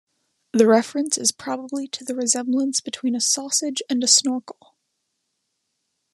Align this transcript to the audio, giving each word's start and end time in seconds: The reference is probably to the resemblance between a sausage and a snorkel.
The 0.53 0.65
reference 0.65 1.15
is 1.19 1.31
probably 1.31 1.87
to 1.89 2.03
the 2.03 2.15
resemblance 2.15 2.81
between 2.81 3.13
a 3.13 3.21
sausage 3.21 3.83
and 3.87 4.03
a 4.03 4.07
snorkel. 4.07 4.73